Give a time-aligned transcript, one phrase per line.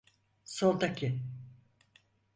[0.45, 1.21] Soldaki…